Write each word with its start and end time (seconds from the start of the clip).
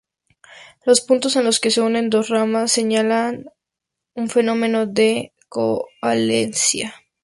Los 0.83 1.01
puntos 1.01 1.35
en 1.35 1.45
los 1.45 1.59
que 1.59 1.69
se 1.69 1.79
unen 1.79 2.09
dos 2.09 2.29
ramas 2.29 2.71
señalan 2.71 3.45
un 4.15 4.29
fenómeno 4.29 4.87
de 4.87 5.35
coalescencia. 5.47 6.95